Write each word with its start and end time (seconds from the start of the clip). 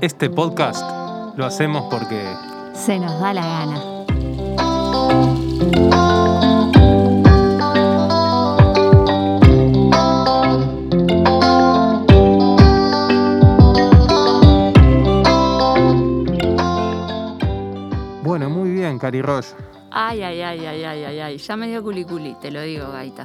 Este 0.00 0.30
podcast 0.30 0.82
lo 1.36 1.46
hacemos 1.46 1.84
porque 1.88 2.20
Se 2.74 2.98
nos 2.98 3.20
da 3.20 3.32
la 3.32 3.46
gana. 3.46 3.80
Bueno, 18.24 18.50
muy 18.50 18.70
bien, 18.70 18.98
Cari 18.98 19.22
Roche. 19.22 19.54
Ay, 20.00 20.22
ay, 20.22 20.40
ay, 20.40 20.64
ay, 20.64 20.84
ay, 20.84 21.04
ay, 21.04 21.18
ay. 21.18 21.38
Ya 21.38 21.56
me 21.56 21.66
dio 21.66 21.82
culiculi, 21.82 22.36
te 22.40 22.52
lo 22.52 22.62
digo, 22.62 22.92
Gaita. 22.92 23.24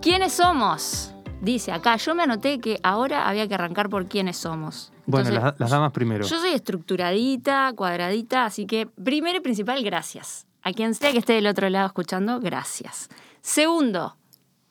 ¿Quiénes 0.00 0.34
somos? 0.34 1.12
Dice 1.40 1.72
acá, 1.72 1.96
yo 1.96 2.14
me 2.14 2.22
anoté 2.22 2.60
que 2.60 2.78
ahora 2.84 3.28
había 3.28 3.48
que 3.48 3.54
arrancar 3.56 3.88
por 3.88 4.06
quiénes 4.06 4.36
somos. 4.36 4.92
Bueno, 5.06 5.30
las, 5.30 5.58
las 5.58 5.70
damas 5.70 5.90
primero. 5.90 6.24
Yo 6.24 6.38
soy 6.38 6.52
estructuradita, 6.52 7.72
cuadradita, 7.74 8.44
así 8.44 8.64
que 8.64 8.86
primero 8.86 9.38
y 9.38 9.40
principal, 9.40 9.82
gracias. 9.82 10.46
A 10.62 10.72
quien 10.72 10.94
sea 10.94 11.10
que 11.10 11.18
esté 11.18 11.32
del 11.32 11.48
otro 11.48 11.68
lado 11.68 11.88
escuchando, 11.88 12.38
gracias. 12.38 13.08
Segundo, 13.40 14.14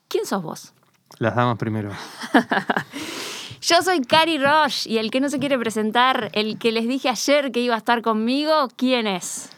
¿quién 0.07 0.25
sos 0.25 0.41
vos? 0.41 0.73
Las 1.19 1.35
damas 1.35 1.57
primero. 1.57 1.91
Yo 3.61 3.81
soy 3.81 3.99
Cari 3.99 4.38
Roche 4.38 4.89
y 4.89 4.97
el 4.97 5.11
que 5.11 5.19
no 5.19 5.27
se 5.27 5.39
quiere 5.39 5.59
presentar, 5.59 6.30
el 6.31 6.57
que 6.57 6.71
les 6.71 6.88
dije 6.88 7.09
ayer 7.09 7.52
que 7.52 7.59
iba 7.59 7.75
a 7.75 7.80
estar 7.80 8.02
conmigo, 8.02 8.69
¿quién 8.77 9.07
es? 9.07 9.49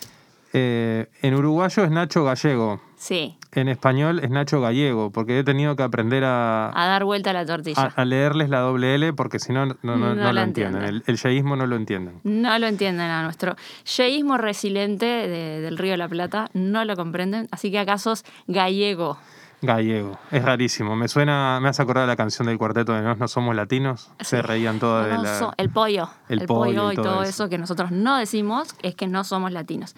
Eh, 0.53 1.07
en 1.23 1.33
uruguayo 1.33 1.83
es 1.83 1.89
Nacho 1.91 2.23
Gallego. 2.23 2.79
Sí, 2.95 3.37
En 3.51 3.67
español 3.67 4.19
es 4.23 4.29
Nacho 4.29 4.61
Gallego, 4.61 5.11
porque 5.11 5.39
he 5.39 5.43
tenido 5.43 5.75
que 5.75 5.83
aprender 5.83 6.23
a, 6.23 6.69
a 6.73 6.87
dar 6.87 7.03
vuelta 7.03 7.31
a 7.31 7.33
la 7.33 7.45
tortilla. 7.45 7.91
a- 7.95 8.01
a 8.01 8.05
leerles 8.05 8.49
la 8.49 8.59
doble 8.59 8.95
L, 8.95 9.11
porque 9.13 9.39
si 9.39 9.51
no, 9.51 9.65
no, 9.65 9.75
no, 9.81 9.95
No 9.97 10.15
no 10.15 10.31
lo 10.31 10.41
entienden. 10.41 10.83
entienden. 10.83 10.83
El, 10.85 11.03
el 11.05 11.17
yeísmo 11.17 11.55
no 11.55 11.65
lo 11.67 11.75
entienden. 11.75 12.19
No 12.23 12.57
lo 12.59 12.67
entienden 12.67 13.09
a 13.09 13.23
nuestro 13.23 13.55
yeísmo 13.97 14.37
resiliente 14.37 15.05
de- 15.05 15.59
del 15.61 15.77
Río 15.77 15.91
de 15.91 15.97
la 15.97 16.07
Plata, 16.07 16.49
no 16.53 16.85
lo 16.85 16.95
comprenden, 16.95 17.47
así 17.51 17.69
que 17.71 17.79
acá 17.79 17.97
sos 17.97 18.23
gallego. 18.47 19.17
Gallego. 19.61 20.19
Es 20.31 20.43
rarísimo. 20.43 20.95
Me 20.95 21.07
suena, 21.07 21.59
me 21.61 21.69
hace 21.69 21.81
acordar 21.81 22.05
la 22.07 22.15
canción 22.17 22.47
del 22.47 22.57
cuarteto 22.57 22.93
de 22.93 23.01
Nos 23.01 23.17
No 23.17 23.27
Somos 23.29 23.55
Latinos. 23.55 24.11
Se 24.19 24.41
reían 24.41 24.77
todas 24.79 25.07
de 25.07 25.17
la... 25.23 25.39
so- 25.39 25.53
el 25.57 25.69
pollo, 25.69 26.09
el 26.29 26.41
el, 26.41 26.47
pollo 26.47 26.81
pollo, 26.83 26.91
y 26.91 26.95
todo 26.95 27.05
todo, 27.05 27.23
eso. 27.23 27.29
eso. 27.43 27.49
que 27.49 27.57
nosotros 27.57 27.91
no 27.91 28.17
decimos 28.17 28.75
es 28.81 28.93
que 28.95 29.07
no 29.07 29.23
somos 29.23 29.51
latinos. 29.51 29.95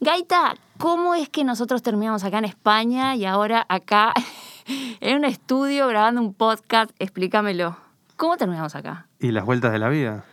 Gaita, 0.00 0.54
¿cómo 0.78 1.14
es 1.14 1.28
que 1.28 1.44
nosotros 1.44 1.82
terminamos 1.82 2.24
acá 2.24 2.38
en 2.38 2.44
España 2.44 3.14
y 3.16 3.24
ahora 3.24 3.64
acá 3.68 4.12
en 5.00 5.16
un 5.16 5.24
estudio 5.24 5.86
grabando 5.88 6.20
un 6.20 6.34
podcast? 6.34 6.90
Explícamelo. 6.98 7.76
¿Cómo 8.16 8.36
terminamos 8.36 8.74
acá? 8.74 9.06
Y 9.20 9.30
las 9.30 9.44
vueltas 9.44 9.72
de 9.72 9.78
la 9.78 9.88
vida. 9.88 10.24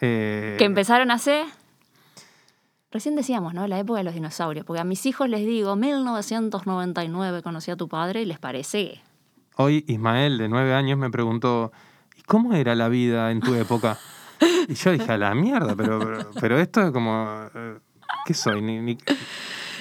Eh, 0.00 0.56
Que 0.58 0.64
empezaron 0.64 1.10
hace... 1.10 1.44
Recién 2.92 3.14
decíamos, 3.14 3.54
¿no? 3.54 3.66
La 3.68 3.78
época 3.78 3.98
de 3.98 4.04
los 4.04 4.14
dinosaurios. 4.14 4.66
Porque 4.66 4.80
a 4.80 4.84
mis 4.84 5.06
hijos 5.06 5.28
les 5.28 5.46
digo, 5.46 5.76
1999 5.76 7.42
conocí 7.42 7.70
a 7.70 7.76
tu 7.76 7.88
padre 7.88 8.22
y 8.22 8.24
les 8.24 8.38
parece... 8.38 9.00
Hoy 9.56 9.84
Ismael, 9.86 10.38
de 10.38 10.48
nueve 10.48 10.74
años, 10.74 10.98
me 10.98 11.10
preguntó, 11.10 11.70
¿y 12.16 12.22
cómo 12.22 12.54
era 12.54 12.74
la 12.74 12.88
vida 12.88 13.30
en 13.30 13.40
tu 13.40 13.54
época? 13.54 13.98
Y 14.68 14.74
yo 14.74 14.92
dije, 14.92 15.12
a 15.12 15.18
la 15.18 15.34
mierda, 15.34 15.74
pero, 15.76 15.98
pero, 15.98 16.30
pero 16.40 16.58
esto 16.58 16.80
es 16.80 16.90
como... 16.92 17.28
eh, 17.54 17.78
¿Qué 18.24 18.34
soy? 18.34 18.60
Ni- 18.62 18.80
ni- 18.80 18.98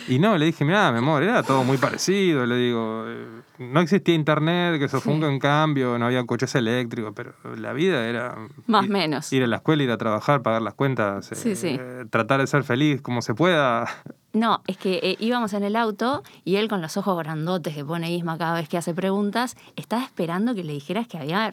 Y 0.07 0.17
no, 0.17 0.35
le 0.39 0.45
dije, 0.45 0.65
mira, 0.65 0.91
mi 0.91 0.97
amor, 0.97 1.21
era 1.21 1.43
todo 1.43 1.63
muy 1.63 1.77
parecido. 1.77 2.43
Le 2.47 2.55
digo, 2.55 3.03
eh, 3.07 3.27
no 3.59 3.79
existía 3.79 4.15
internet, 4.15 4.79
que 4.79 4.85
eso 4.85 4.99
fue 4.99 5.13
un 5.13 5.37
cambio, 5.37 5.99
no 5.99 6.07
había 6.07 6.25
coches 6.25 6.55
eléctricos, 6.55 7.13
pero 7.15 7.33
la 7.57 7.73
vida 7.73 8.07
era... 8.07 8.35
Más 8.65 8.85
o 8.85 8.89
menos. 8.89 9.31
Ir 9.31 9.43
a 9.43 9.47
la 9.47 9.57
escuela, 9.57 9.83
ir 9.83 9.91
a 9.91 9.97
trabajar, 9.97 10.41
pagar 10.41 10.63
las 10.63 10.73
cuentas, 10.73 11.31
eh, 11.31 11.55
sí. 11.55 11.77
eh, 11.79 12.05
tratar 12.09 12.39
de 12.39 12.47
ser 12.47 12.63
feliz 12.63 13.01
como 13.03 13.21
se 13.21 13.35
pueda. 13.35 13.87
No, 14.33 14.61
es 14.65 14.77
que 14.77 14.99
eh, 15.03 15.15
íbamos 15.19 15.53
en 15.53 15.63
el 15.63 15.75
auto 15.75 16.23
y 16.43 16.55
él 16.55 16.69
con 16.69 16.81
los 16.81 16.97
ojos 16.97 17.15
grandotes 17.19 17.75
que 17.75 17.85
pone 17.85 18.11
Isma 18.11 18.37
cada 18.39 18.53
vez 18.55 18.67
que 18.67 18.77
hace 18.77 18.95
preguntas, 18.95 19.57
estaba 19.75 20.03
esperando 20.03 20.55
que 20.55 20.63
le 20.63 20.73
dijeras 20.73 21.07
que 21.07 21.17
había, 21.19 21.51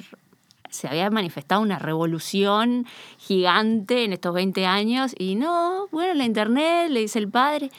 se 0.70 0.88
había 0.88 1.10
manifestado 1.10 1.60
una 1.60 1.78
revolución 1.78 2.86
gigante 3.18 4.04
en 4.04 4.12
estos 4.12 4.34
20 4.34 4.66
años 4.66 5.14
y 5.18 5.34
no, 5.34 5.88
bueno, 5.92 6.14
la 6.14 6.24
internet, 6.24 6.90
le 6.90 7.00
dice 7.00 7.18
el 7.18 7.28
padre. 7.28 7.70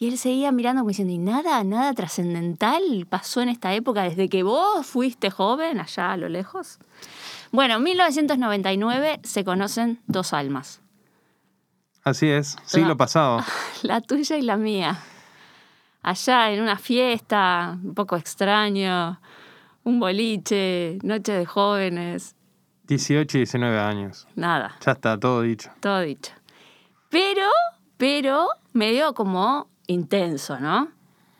Y 0.00 0.06
él 0.08 0.16
seguía 0.18 0.52
mirando 0.52 0.82
como 0.82 0.90
diciendo, 0.90 1.12
¿y 1.12 1.18
nada, 1.18 1.64
nada 1.64 1.92
trascendental 1.92 2.82
pasó 3.10 3.40
en 3.40 3.48
esta 3.48 3.74
época 3.74 4.02
desde 4.04 4.28
que 4.28 4.44
vos 4.44 4.86
fuiste 4.86 5.28
joven 5.30 5.80
allá 5.80 6.12
a 6.12 6.16
lo 6.16 6.28
lejos? 6.28 6.78
Bueno, 7.50 7.76
en 7.76 7.82
1999 7.82 9.20
se 9.24 9.44
conocen 9.44 10.00
dos 10.06 10.32
almas, 10.32 10.80
Así 12.04 12.26
es, 12.28 12.56
siglo 12.64 12.88
La- 12.90 12.96
pasado. 12.96 13.44
la 13.82 14.00
tuya 14.00 14.36
y 14.36 14.42
la 14.42 14.56
mía. 14.56 14.98
Allá 16.02 16.52
en 16.52 16.62
una 16.62 16.78
fiesta, 16.78 17.76
un 17.82 17.92
poco 17.94 18.16
extraño, 18.16 19.20
un 19.88 20.00
boliche, 20.00 20.98
noche 21.02 21.32
de 21.32 21.46
jóvenes, 21.46 22.36
18 22.88 23.38
y 23.38 23.40
19 23.40 23.78
años. 23.78 24.26
nada, 24.36 24.76
Ya 24.84 24.92
está 24.92 25.18
todo 25.18 25.42
dicho. 25.42 25.70
todo 25.80 26.00
dicho. 26.00 26.32
Pero, 27.10 27.46
pero 27.96 28.48
medio 28.74 29.14
como 29.14 29.68
intenso, 29.86 30.58
¿no? 30.60 30.88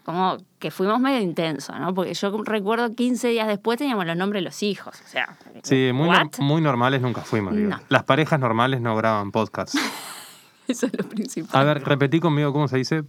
Como 0.04 0.38
que 0.58 0.70
fuimos 0.70 0.98
medio 0.98 1.20
intenso, 1.20 1.78
¿no? 1.78 1.92
Porque 1.92 2.14
yo 2.14 2.42
recuerdo 2.42 2.94
15 2.94 3.28
días 3.28 3.46
después 3.46 3.76
teníamos 3.76 4.06
los 4.06 4.16
nombres 4.16 4.40
de 4.40 4.44
los 4.46 4.62
hijos. 4.62 4.98
O 5.04 5.08
sea, 5.08 5.36
Sí, 5.62 5.90
muy, 5.92 6.60
normales 6.62 7.02
nunca 7.02 7.20
fuimos. 7.20 7.54
digo. 7.54 7.68
No. 7.68 7.80
Las 7.90 8.04
parejas 8.04 8.40
normales 8.40 8.80
no 8.80 8.96
graban 8.96 9.30
podcast. 9.30 9.74
Eso 10.68 10.86
es 10.86 10.92
lo 10.96 11.06
principal. 11.06 11.60
A 11.60 11.64
ver, 11.64 11.84
repetí 11.84 12.20
conmigo 12.20 12.52
cómo 12.54 12.68
se 12.68 12.78
dice. 12.78 13.02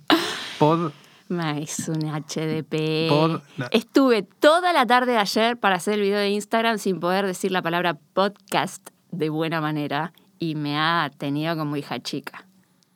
Pod. 0.59 0.91
Hizo 1.29 1.91
un 1.91 1.99
HDP. 1.99 3.43
Estuve 3.69 4.23
toda 4.23 4.73
la 4.73 4.87
tarde 4.87 5.11
de 5.11 5.19
ayer 5.19 5.57
para 5.57 5.75
hacer 5.75 5.93
el 5.93 6.01
video 6.01 6.17
de 6.17 6.29
Instagram 6.29 6.79
sin 6.79 6.99
poder 6.99 7.27
decir 7.27 7.51
la 7.51 7.61
palabra 7.61 7.99
podcast 8.13 8.89
de 9.11 9.29
buena 9.29 9.61
manera 9.61 10.11
y 10.39 10.55
me 10.55 10.79
ha 10.79 11.11
tenido 11.15 11.55
como 11.55 11.75
hija 11.75 11.99
chica. 11.99 12.47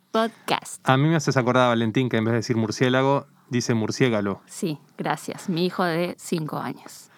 Podcast. 0.10 0.82
A 0.84 0.98
mí 0.98 1.10
me 1.10 1.16
haces 1.16 1.38
acordar 1.38 1.66
a 1.66 1.68
Valentín 1.70 2.10
que 2.10 2.18
en 2.18 2.26
vez 2.26 2.32
de 2.32 2.38
decir 2.38 2.56
murciélago, 2.56 3.28
dice 3.50 3.76
murciégalo. 3.76 4.42
Sí, 4.48 4.80
gracias. 4.98 5.48
Mi 5.48 5.68
hijo 5.68 5.84
de 5.84 6.16
5 6.18 6.58
años. 6.58 7.12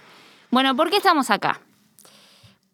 Bueno, 0.52 0.76
¿por 0.76 0.90
qué 0.90 0.98
estamos 0.98 1.30
acá? 1.30 1.62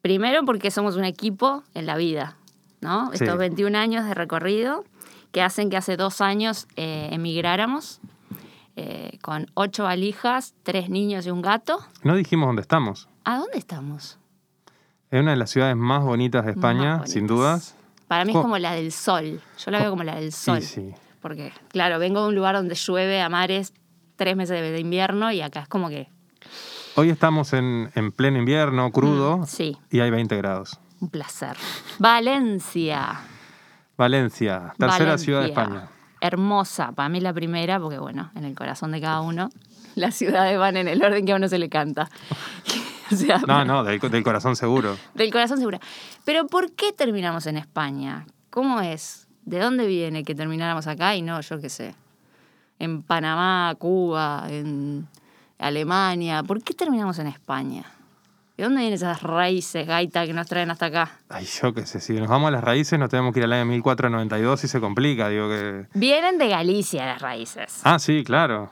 Primero 0.02 0.46
porque 0.46 0.72
somos 0.72 0.96
un 0.96 1.06
equipo 1.06 1.64
en 1.76 1.86
la 1.86 1.96
vida, 1.96 2.38
¿no? 2.82 3.12
Sí. 3.14 3.24
Estos 3.24 3.38
21 3.38 3.78
años 3.78 4.06
de 4.06 4.16
recorrido 4.16 4.84
que 5.32 5.44
hacen 5.44 5.70
que 5.70 5.78
hace 5.78 5.96
dos 5.96 6.22
años 6.22 6.68
eh, 6.76 7.10
emigráramos 7.12 8.02
eh, 8.76 9.18
con 9.22 9.48
ocho 9.54 9.84
valijas, 9.84 10.54
tres 10.64 10.90
niños 10.90 11.26
y 11.26 11.32
un 11.32 11.42
gato. 11.42 11.80
No 12.04 12.16
dijimos 12.16 12.48
dónde 12.48 12.62
estamos. 12.62 13.08
¿A 13.26 13.38
dónde 13.38 13.58
estamos? 13.58 14.18
Es 15.10 15.20
una 15.22 15.32
de 15.32 15.38
las 15.38 15.50
ciudades 15.50 15.76
más 15.76 16.04
bonitas 16.04 16.46
de 16.46 16.52
España, 16.52 17.06
sin 17.06 17.28
dudas. 17.28 17.76
Para 18.08 18.24
mí 18.26 18.32
es 18.32 18.36
Co- 18.38 18.42
como 18.44 18.58
la 18.58 18.74
del 18.74 18.92
sol. 18.92 19.42
Yo 19.58 19.72
la 19.72 19.80
veo 19.80 19.90
como 19.90 20.04
la 20.04 20.16
del 20.16 20.32
sol. 20.32 20.62
Sí, 20.62 20.68
sí. 20.68 20.94
Porque, 21.22 21.54
claro, 21.70 22.00
vengo 22.00 22.22
de 22.24 22.30
un 22.30 22.36
lugar 22.36 22.56
donde 22.56 22.76
llueve 22.76 23.22
a 23.22 23.30
mares 23.30 23.74
tres 24.16 24.36
meses 24.36 24.60
de, 24.62 24.80
invierno 24.80 25.32
y 25.32 25.42
acá 25.42 25.62
es 25.62 25.68
como 25.68 25.90
que, 25.90 26.08
Hoy 26.96 27.10
estamos 27.10 27.54
en, 27.54 27.90
en 27.96 28.12
pleno 28.12 28.38
invierno, 28.38 28.92
crudo, 28.92 29.38
Mm, 29.40 29.46
sí, 29.46 29.78
y 29.90 30.00
hay 30.02 30.10
20 30.12 30.36
grados. 30.38 30.80
un 31.00 31.10
placer. 31.10 31.56
Valencia. 32.00 33.22
Valencia, 33.98 34.74
tercera 34.78 35.18
ciudad 35.18 35.42
de. 35.42 35.48
España. 35.50 35.88
Hermosa, 36.22 36.92
para 36.94 37.10
mí 37.10 37.20
la 37.20 37.34
primera, 37.34 37.80
porque 37.80 37.98
bueno, 38.00 38.32
en 38.36 38.46
el 38.46 38.56
corazón 38.56 38.92
de 38.92 39.02
cada 39.02 39.22
uno, 39.22 39.50
las 39.96 40.16
ciudades 40.16 40.58
van 40.58 40.78
en 40.78 40.88
el 40.88 41.04
orden 41.04 41.26
que 41.26 41.34
a 41.34 41.36
uno 41.36 41.48
se 41.50 41.58
le 41.60 41.68
canta. 41.70 42.08
o 43.12 43.16
sea, 43.16 43.40
No, 43.48 43.66
no, 43.66 43.84
del, 43.84 44.00
del 44.00 44.24
corazón 44.24 44.56
seguro. 44.56 44.98
del 45.16 45.32
corazón 45.32 45.58
seguro. 45.58 45.80
Pero 46.24 46.48
¿por 46.48 46.72
qué 46.74 46.94
terminamos 46.94 47.46
en 47.48 47.58
España? 47.58 48.26
¿Cómo 48.50 48.80
es? 48.82 49.28
¿De 49.44 49.60
dónde 49.60 49.88
viene 49.88 50.24
que 50.24 50.36
termináramos 50.36 50.88
acá 50.88 51.16
y 51.16 51.22
no, 51.24 51.42
yo 51.42 51.60
qué 51.60 51.70
sé, 51.70 51.96
en 52.80 53.02
Panamá, 53.02 53.74
Cuba, 53.80 54.46
en 54.50 55.08
Alemania? 55.58 56.44
¿Por 56.44 56.62
qué 56.64 56.74
terminamos 56.74 57.18
en 57.20 57.28
España? 57.28 57.84
¿De 58.62 58.66
dónde 58.66 58.82
vienen 58.82 58.94
esas 58.94 59.24
raíces, 59.24 59.88
gaita, 59.88 60.24
que 60.28 60.34
nos 60.34 60.46
traen 60.46 60.70
hasta 60.70 60.86
acá? 60.86 61.10
Ay, 61.30 61.46
yo 61.46 61.74
qué 61.74 61.84
sé, 61.88 62.00
si 62.00 62.14
nos 62.14 62.28
vamos 62.28 62.50
a 62.50 62.52
las 62.52 62.64
raíces 62.64 63.00
nos 63.00 63.10
tenemos 63.10 63.34
que 63.34 63.40
ir 63.40 63.46
al 63.46 63.54
año 63.54 63.66
1492 63.66 64.64
y 64.64 64.68
se 64.68 64.80
complica, 64.80 65.30
digo 65.30 65.50
que... 65.50 65.88
Vienen 65.96 66.38
de 66.38 66.48
Galicia 66.48 67.04
las 67.08 67.20
raíces. 67.24 67.82
Ah, 67.84 67.98
sí, 67.98 68.24
claro. 68.24 68.70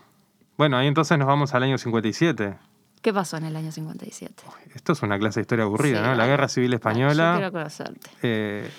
Bueno, 0.59 0.77
ahí 0.77 0.86
entonces 0.86 1.18
nos 1.18 1.27
vamos 1.27 1.56
al 1.56 1.63
año 1.63 1.80
57. 1.80 2.56
¿Qué 3.01 3.12
pasó 3.12 3.38
en 3.38 3.45
el 3.45 3.56
año 3.56 3.71
57? 3.71 4.44
Esto 4.75 4.94
es 4.94 5.01
una 5.01 5.18
clase 5.18 5.39
de 5.39 5.41
historia 5.45 5.65
aburrida, 5.65 6.03
Sí, 6.03 6.07
¿no? 6.07 6.13
La. 6.13 6.27
Guerra 6.27 6.47
Civil 6.50 6.69
Yo 6.69 6.75
Española, 6.75 7.33
quiero 7.38 7.51
conocerte. 7.51 8.12
eh, 8.21 8.69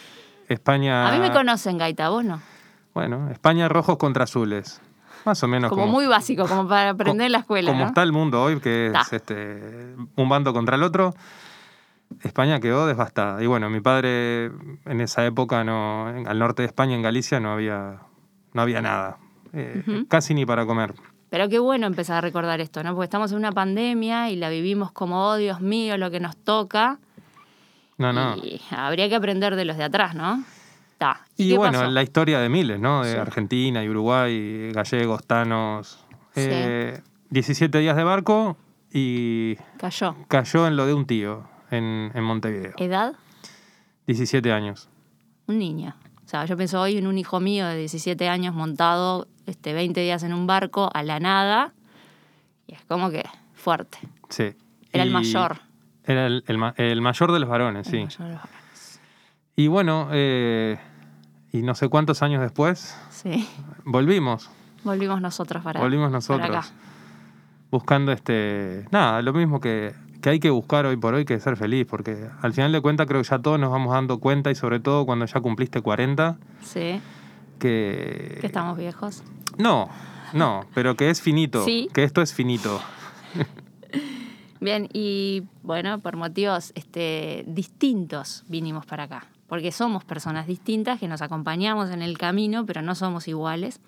España... 0.48 1.08
A 1.08 1.12
mí 1.12 1.18
me 1.18 1.32
conocen, 1.32 1.76
Gaita, 1.76 2.08
vos 2.10 2.24
no. 2.24 2.40
Bueno, 2.94 3.28
España 3.32 3.68
rojos 3.68 3.96
contra 3.96 4.22
azules. 4.22 4.80
Más 5.25 5.43
o 5.43 5.49
menos 5.49 5.70
Como, 5.70 5.82
como, 5.82 5.93
muy 5.93 6.06
básico, 6.06 6.46
como 6.46 6.67
para 6.67 6.90
aprender 6.90 7.26
en 7.26 7.32
la 7.32 7.38
escuela, 7.38 7.70
como 7.70 7.82
¿no? 7.82 7.88
está 7.88 8.02
el 8.02 8.12
mundo 8.12 8.43
hoy, 8.43 8.61
que 8.61 8.87
es 8.87 9.12
este, 9.12 9.94
un 10.17 10.28
bando 10.28 10.52
contra 10.52 10.76
el 10.76 10.82
otro. 10.82 11.14
España 12.22 12.58
quedó 12.61 12.87
devastada. 12.87 13.43
Y 13.43 13.46
bueno, 13.46 13.70
mi 13.70 13.81
padre 13.81 14.46
en 14.87 15.00
esa 15.00 15.25
época, 15.25 15.62
no, 15.64 16.06
al 16.06 16.38
norte 16.38 16.62
de 16.62 16.67
España, 16.67 16.94
en 16.94 17.02
Galicia, 17.02 17.38
no 17.40 17.52
había, 17.52 18.00
no 18.52 18.62
había 18.62 18.82
nada. 18.82 19.19
Eh. 19.52 20.05
Casi 20.08 20.34
ni 20.34 20.44
para 20.44 20.67
comer. 20.67 20.94
Pero 21.31 21.49
qué 21.49 21.61
bueno 21.61 21.87
empezar 21.87 22.16
a 22.16 22.20
recordar 22.20 22.61
esto, 22.61 22.82
¿no? 22.82 22.94
Porque 22.94 23.05
estamos 23.05 23.31
en 23.31 23.38
una 23.38 23.52
pandemia 23.52 24.31
y 24.31 24.37
la 24.37 24.49
vivimos 24.49 24.90
como, 24.90 25.28
oh 25.28 25.37
Dios 25.37 25.61
mío, 25.61 25.96
lo 25.96 26.11
que 26.11 26.19
nos 26.19 26.37
toca. 26.37 26.99
No, 27.99 28.12
no. 28.12 28.37
Y 28.37 28.61
habría 28.70 29.08
que 29.08 29.14
aprender 29.14 29.55
de 29.55 29.64
los 29.64 29.76
de 29.76 29.84
atrás, 29.84 30.14
¿no? 30.14 30.43
Y 31.37 31.56
bueno, 31.56 31.79
pasó? 31.81 31.91
la 31.91 32.02
historia 32.02 32.41
de 32.41 32.49
miles, 32.49 32.79
¿no? 32.81 33.02
De 33.05 33.12
Sí. 33.12 33.19
Argentina 33.19 33.82
y 33.82 33.88
Uruguay, 33.88 34.70
gallegos, 34.73 35.25
tanos. 35.26 36.05
Sí. 36.35 36.43
Eh, 36.44 37.00
17 37.31 37.79
días 37.79 37.97
de 37.97 38.05
barco 38.05 38.56
y 38.93 39.56
Cayó. 39.79 40.17
cayó 40.29 40.67
en 40.67 40.76
lo 40.76 40.87
de 40.87 40.94
un 40.94 41.06
tío 41.06 41.44
en, 41.70 42.11
en 42.14 42.25
Montevideo. 42.25 42.73
¿Edad? 42.76 43.14
17 44.06 44.52
años. 44.52 44.88
Un 45.47 45.58
niño. 45.58 45.94
O 46.25 46.29
sea, 46.29 46.44
yo 46.44 46.56
pienso 46.56 46.81
hoy 46.81 46.97
en 46.97 47.06
un 47.06 47.19
hijo 47.19 47.41
mío 47.41 47.67
de 47.67 47.76
17 47.79 48.29
años 48.29 48.55
montado 48.55 49.26
este, 49.47 49.73
20 49.73 50.00
días 50.00 50.23
en 50.23 50.32
un 50.32 50.47
barco 50.47 50.91
a 50.93 51.02
la 51.02 51.19
nada. 51.19 51.73
Y 52.67 52.75
es 52.75 52.85
como 52.85 53.11
que 53.11 53.25
fuerte. 53.55 53.99
Sí. 54.29 54.55
Era 54.93 55.05
el 55.05 55.11
mayor. 55.11 55.58
Era 56.05 56.26
el, 56.26 56.44
el 56.47 57.00
mayor 57.00 57.32
de 57.32 57.38
los 57.41 57.49
varones, 57.49 57.87
El 57.87 57.93
sí. 57.93 57.99
mayor 57.99 58.19
de 58.29 58.35
los 58.35 58.43
varones. 58.43 59.00
Y 59.56 59.67
bueno, 59.69 60.08
eh, 60.12 60.79
y 61.52 61.62
no 61.62 61.75
sé 61.75 61.88
cuántos 61.88 62.23
años 62.23 62.41
después, 62.41 62.97
Sí. 63.11 63.47
volvimos. 63.85 64.50
Volvimos 64.85 65.20
nosotros 65.20 65.62
para 65.62 65.81
volvimos 65.81 66.06
para 66.06 66.17
nosotros. 66.17 66.49
acá. 66.50 66.67
Buscando 67.70 68.12
este. 68.12 68.87
Nada, 68.91 69.20
lo 69.23 69.32
mismo 69.32 69.61
que, 69.61 69.94
que 70.23 70.31
hay 70.31 70.41
que 70.41 70.50
buscar 70.50 70.87
hoy 70.87 70.97
por 70.97 71.14
hoy 71.14 71.25
que 71.25 71.38
ser 71.38 71.56
feliz, 71.56 71.87
porque 71.88 72.29
al 72.43 72.52
final 72.52 72.73
de 72.73 72.81
cuentas 72.81 73.06
creo 73.06 73.23
que 73.23 73.29
ya 73.29 73.38
todos 73.38 73.61
nos 73.61 73.70
vamos 73.70 73.93
dando 73.94 74.19
cuenta 74.19 74.50
y 74.50 74.55
sobre 74.55 74.81
todo 74.81 75.06
cuando 75.06 75.26
ya 75.26 75.41
cumpliste 75.41 75.81
40, 75.82 76.37
Sí. 76.62 77.00
que. 77.58 78.38
Que 78.41 78.47
estamos 78.47 78.76
viejos. 78.79 79.23
No, 79.58 79.88
no, 80.32 80.64
pero 80.75 80.97
que 80.97 81.11
es 81.11 81.20
finito, 81.20 81.64
Sí. 81.64 81.88
que 81.93 82.02
esto 82.05 82.23
es 82.23 82.32
finito. 82.35 82.81
Bien, 84.61 84.88
y 84.93 85.44
bueno, 85.62 86.00
por 86.00 86.17
motivos 86.17 86.73
este, 86.75 87.44
distintos 87.47 88.44
vinimos 88.49 88.85
para 88.85 89.05
acá, 89.05 89.26
porque 89.50 89.73
somos 89.73 90.05
personas 90.05 90.47
distintas 90.47 91.00
que 91.00 91.08
nos 91.08 91.23
acompañamos 91.23 91.91
en 91.91 92.02
el 92.02 92.17
camino, 92.17 92.64
pero 92.64 92.82
no 92.82 92.94
somos 92.94 93.26
iguales. 93.26 93.81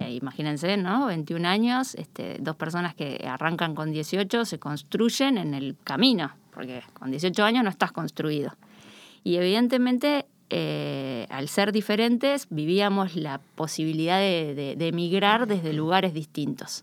Eh, 0.00 0.14
imagínense, 0.14 0.76
¿no? 0.76 1.06
21 1.06 1.46
años, 1.46 1.94
este, 1.94 2.38
dos 2.40 2.56
personas 2.56 2.96
que 2.96 3.24
arrancan 3.24 3.76
con 3.76 3.92
18 3.92 4.44
se 4.44 4.58
construyen 4.58 5.38
en 5.38 5.54
el 5.54 5.76
camino, 5.84 6.32
porque 6.52 6.82
con 6.94 7.12
18 7.12 7.44
años 7.44 7.62
no 7.62 7.70
estás 7.70 7.92
construido. 7.92 8.56
Y 9.22 9.36
evidentemente, 9.36 10.26
eh, 10.50 11.28
al 11.30 11.48
ser 11.48 11.70
diferentes, 11.70 12.48
vivíamos 12.50 13.14
la 13.14 13.40
posibilidad 13.54 14.18
de, 14.18 14.76
emigrar 14.80 15.46
desde 15.46 15.72
lugares 15.72 16.14
distintos. 16.14 16.82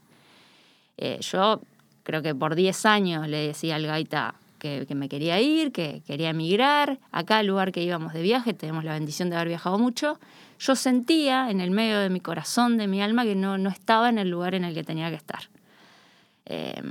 Eh, 0.95 1.17
yo 1.19 1.59
creo 2.03 2.21
que 2.21 2.33
por 2.33 2.55
10 2.55 2.85
años 2.85 3.27
le 3.27 3.47
decía 3.47 3.75
al 3.75 3.85
gaita 3.85 4.35
que, 4.87 4.95
me 4.95 5.09
quería 5.09 5.39
ir, 5.41 5.71
que 5.71 6.01
quería 6.05 6.29
emigrar. 6.29 6.99
Acá, 7.11 7.37
al 7.39 7.47
lugar 7.47 7.71
que 7.71 7.83
íbamos 7.83 8.13
de 8.13 8.21
viaje, 8.21 8.53
tenemos 8.53 8.83
la 8.83 8.93
bendición 8.93 9.29
de 9.29 9.35
haber 9.35 9.49
viajado 9.49 9.77
mucho. 9.79 10.19
Yo 10.59 10.75
sentía 10.75 11.49
en 11.51 11.59
el 11.61 11.71
medio 11.71 11.99
de 11.99 12.09
mi 12.09 12.19
corazón, 12.19 12.77
de 12.77 12.87
mi 12.87 13.01
alma, 13.01 13.23
que 13.23 13.35
no, 13.35 13.57
no 13.57 13.69
estaba 13.69 14.09
en 14.09 14.17
el 14.17 14.29
lugar 14.29 14.55
en 14.55 14.63
el 14.63 14.73
que 14.73 14.83
tenía 14.83 15.09
que 15.09 15.15
estar. 15.15 15.49
Eh, 16.47 16.81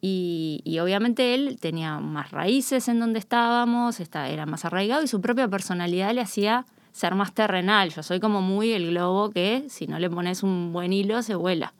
y, 0.00 0.60
y 0.64 0.78
obviamente 0.80 1.34
él 1.34 1.58
tenía 1.60 1.98
más 2.00 2.32
raíces 2.32 2.88
en 2.88 2.98
donde 2.98 3.18
estábamos, 3.20 4.00
está- 4.00 4.28
era 4.28 4.46
más 4.46 4.64
arraigado 4.64 5.02
y 5.04 5.06
su 5.08 5.20
propia 5.20 5.46
personalidad 5.48 6.12
le 6.12 6.20
hacía 6.20 6.66
ser 6.92 7.14
más 7.14 7.32
terrenal. 7.32 7.90
Yo 7.94 8.02
soy 8.02 8.20
como 8.20 8.42
muy 8.42 8.72
el 8.72 8.88
globo 8.90 9.30
que 9.30 9.64
si 9.68 9.86
no 9.86 9.98
le 9.98 10.10
pones 10.10 10.42
un 10.42 10.72
buen 10.72 10.92
hilo 10.92 11.22
se 11.22 11.34
vuela. 11.34 11.72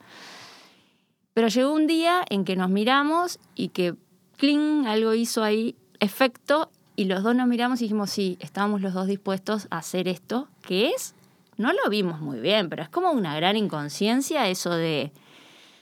Pero 1.33 1.49
llegó 1.49 1.71
un 1.73 1.85
día 1.85 2.23
en 2.29 2.45
que 2.45 2.55
nos 2.55 2.69
miramos 2.69 3.39
y 3.55 3.69
que, 3.69 3.93
cling, 4.37 4.87
algo 4.87 5.13
hizo 5.13 5.43
ahí 5.43 5.75
efecto 5.99 6.69
y 6.95 7.05
los 7.05 7.23
dos 7.23 7.35
nos 7.35 7.47
miramos 7.47 7.81
y 7.81 7.85
dijimos, 7.85 8.09
sí, 8.09 8.37
estábamos 8.39 8.81
los 8.81 8.93
dos 8.93 9.07
dispuestos 9.07 9.67
a 9.69 9.79
hacer 9.79 10.07
esto, 10.07 10.47
que 10.61 10.89
es, 10.89 11.13
no 11.57 11.71
lo 11.73 11.89
vimos 11.89 12.21
muy 12.21 12.39
bien, 12.39 12.69
pero 12.69 12.83
es 12.83 12.89
como 12.89 13.11
una 13.11 13.35
gran 13.35 13.55
inconsciencia 13.55 14.47
eso 14.47 14.71
de 14.71 15.11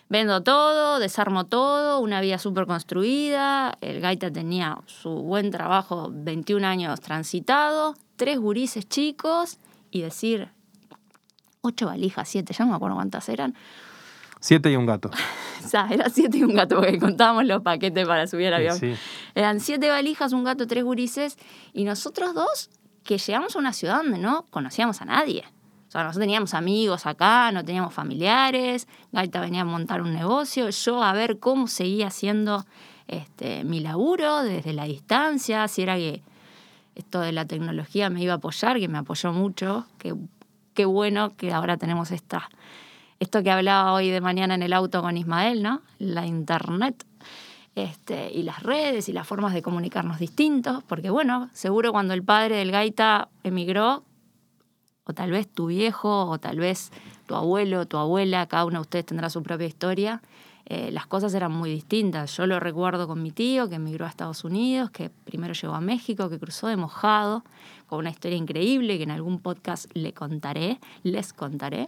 vendo 0.10 0.44
todo, 0.44 1.00
desarmo 1.00 1.46
todo, 1.46 2.00
una 2.00 2.22
vida 2.22 2.38
súper 2.38 2.66
construida, 2.66 3.78
el 3.82 4.02
gaita 4.02 4.32
tenía 4.32 4.78
su 4.86 5.10
buen 5.10 5.52
trabajo, 5.52 6.10
21 6.12 6.66
años 6.68 7.00
transitado, 7.02 7.96
tres 8.16 8.40
gurises 8.40 8.88
chicos 8.88 9.58
y 9.92 10.02
decir, 10.02 10.50
ocho 11.62 11.88
valijas, 11.88 12.28
siete, 12.28 12.54
ya 12.54 12.66
no 12.66 12.72
me 12.72 12.76
acuerdo 12.78 12.96
cuántas 12.96 13.30
eran, 13.30 13.56
Siete 14.48 14.72
y 14.72 14.76
un 14.76 14.86
gato. 14.86 15.10
o 15.66 15.70
sea, 15.70 15.88
era 15.92 16.10
siete 16.10 16.38
y 16.38 16.44
un 16.44 16.56
gato, 16.56 16.76
porque 16.78 17.00
contábamos 17.00 17.46
los 17.46 17.62
paquetes 17.62 18.08
para 18.08 18.28
subir 18.28 18.48
al 18.48 18.56
avión. 18.56 18.78
sí. 18.78 18.94
Eran 19.34 19.60
siete 19.60 19.90
valijas, 19.90 20.34
un 20.34 20.44
gato, 20.44 20.68
tres 20.68 20.84
gurises, 20.84 21.38
y 21.74 21.84
nosotros 21.84 22.34
dos 22.34 22.70
que 23.04 23.18
llegamos 23.18 23.56
a 23.56 23.60
una 23.60 23.74
ciudad 23.74 23.98
donde 23.98 24.18
no 24.18 24.46
conocíamos 24.50 25.02
a 25.02 25.06
nadie. 25.06 25.44
O 25.88 25.92
sea, 25.92 26.04
nosotros 26.04 26.24
teníamos 26.24 26.54
amigos 26.54 27.06
acá, 27.06 27.52
no 27.52 27.64
teníamos 27.64 27.94
familiares, 27.94 28.88
Gaita 29.12 29.40
venía 29.40 29.62
a 29.62 29.66
montar 29.66 30.02
un 30.02 30.14
negocio, 30.14 30.70
yo 30.70 31.04
a 31.04 31.14
ver 31.14 31.40
cómo 31.40 31.68
seguía 31.68 32.08
haciendo 32.08 32.66
este, 33.08 33.64
mi 33.64 33.80
laburo 33.80 34.42
desde 34.44 34.74
la 34.74 34.86
distancia, 34.86 35.68
si 35.68 35.84
era 35.84 35.96
que 35.96 36.24
esto 36.96 37.20
de 37.22 37.32
la 37.32 37.46
tecnología 37.46 38.10
me 38.10 38.24
iba 38.24 38.34
a 38.34 38.38
apoyar, 38.38 38.80
que 38.80 38.88
me 38.88 38.98
apoyó 38.98 39.32
mucho, 39.32 39.86
que 40.00 40.16
qué 40.74 40.86
bueno 40.86 41.36
que 41.36 41.54
ahora 41.54 41.78
tenemos 41.78 42.12
esta, 42.12 42.50
esto 43.26 43.42
que 43.42 43.50
hablaba 43.50 43.92
hoy 43.94 44.12
de 44.12 44.22
mañana 44.22 44.54
en 44.54 44.62
el 44.62 44.72
auto 44.72 45.02
con 45.02 45.18
Ismael, 45.18 45.64
¿no? 45.64 45.82
La 45.98 46.28
internet. 46.28 47.04
Este, 47.74 48.32
y 48.32 48.44
las 48.44 48.62
redes 48.62 49.10
y 49.10 49.14
las 49.14 49.28
formas 49.28 49.54
de 49.54 49.64
comunicarnos 49.64 50.20
distintos, 50.20 50.84
porque 50.84 51.10
bueno, 51.10 51.50
seguro 51.52 51.92
cuando 51.92 52.14
el 52.14 52.24
padre 52.24 52.58
del 52.58 52.72
gaita 52.72 53.28
emigró, 53.44 54.04
o 55.06 55.14
tal 55.14 55.32
vez 55.32 55.48
tu 55.48 55.68
viejo, 55.68 56.28
o 56.28 56.38
tal 56.38 56.60
vez 56.60 56.92
tu 57.26 57.36
abuelo, 57.36 57.88
tu 57.88 57.98
abuela, 57.98 58.46
cada 58.46 58.66
uno 58.66 58.76
de 58.76 58.82
ustedes 58.82 59.08
tendrá 59.08 59.30
su 59.30 59.42
propia 59.42 59.68
historia, 59.68 60.22
eh, 60.68 60.92
las 60.92 61.08
cosas 61.08 61.34
eran 61.34 61.52
muy 61.52 61.72
distintas. 61.72 62.38
Yo 62.38 62.46
lo 62.46 62.60
recuerdo 62.60 63.08
con 63.08 63.22
mi 63.22 63.32
tío, 63.32 63.68
que 63.70 63.76
emigró 63.76 64.06
a 64.06 64.10
Estados 64.10 64.44
Unidos, 64.44 64.92
que 64.92 65.10
primero 65.10 65.54
llegó 65.54 65.74
a 65.74 65.82
México, 65.82 66.30
que 66.30 66.40
cruzó 66.40 66.68
de 66.68 66.78
mojado, 66.78 67.44
con 67.88 68.00
una 68.00 68.12
historia 68.12 68.38
increíble 68.38 68.98
que 68.98 69.04
en 69.04 69.12
algún 69.12 69.40
podcast 69.40 69.90
le 69.96 70.14
contaré, 70.14 70.80
les 71.04 71.34
contaré. 71.34 71.88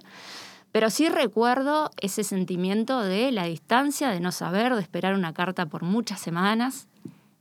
Pero 0.78 0.92
sí 0.92 1.10
recuerdo 1.10 1.90
ese 2.00 2.24
sentimiento 2.24 3.02
de 3.02 3.32
la 3.32 3.46
distancia, 3.46 4.10
de 4.12 4.20
no 4.20 4.32
saber, 4.32 4.76
de 4.76 4.82
esperar 4.84 5.16
una 5.16 5.34
carta 5.34 5.66
por 5.66 5.82
muchas 5.82 6.20
semanas. 6.20 6.88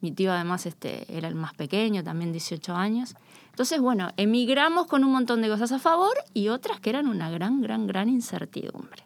Mi 0.00 0.10
tío 0.10 0.32
además 0.32 0.64
este, 0.64 1.04
era 1.14 1.28
el 1.28 1.34
más 1.34 1.52
pequeño, 1.52 2.02
también 2.02 2.32
18 2.32 2.74
años. 2.74 3.14
Entonces, 3.50 3.78
bueno, 3.78 4.08
emigramos 4.16 4.86
con 4.86 5.04
un 5.04 5.12
montón 5.12 5.42
de 5.42 5.48
cosas 5.50 5.70
a 5.72 5.78
favor 5.78 6.14
y 6.32 6.48
otras 6.48 6.80
que 6.80 6.88
eran 6.88 7.08
una 7.08 7.28
gran, 7.28 7.60
gran, 7.60 7.86
gran 7.86 8.08
incertidumbre. 8.08 9.02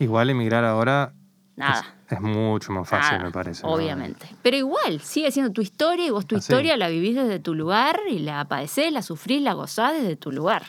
Igual 0.00 0.30
emigrar 0.30 0.64
ahora 0.64 1.12
Nada. 1.54 1.94
es, 2.08 2.14
es 2.14 2.20
mucho 2.20 2.72
más 2.72 2.88
fácil, 2.88 3.12
nada, 3.18 3.24
me 3.26 3.30
parece. 3.30 3.62
¿no? 3.62 3.74
Obviamente. 3.74 4.26
Pero 4.42 4.56
igual, 4.56 5.00
sigue 5.02 5.30
siendo 5.30 5.52
tu 5.52 5.60
historia 5.62 6.04
y 6.04 6.10
vos 6.10 6.26
tu 6.26 6.34
Ah, 6.34 6.40
sí. 6.40 6.46
historia 6.52 6.76
la 6.76 6.88
vivís 6.88 7.14
desde 7.14 7.38
tu 7.38 7.54
lugar 7.54 8.00
y 8.10 8.18
la 8.18 8.44
padecés, 8.46 8.90
la 8.92 9.02
sufrís, 9.02 9.40
la 9.40 9.52
gozás 9.52 9.92
desde 9.92 10.16
tu 10.16 10.32
lugar. 10.32 10.64